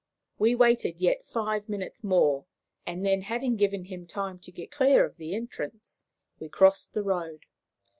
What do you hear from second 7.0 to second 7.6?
road.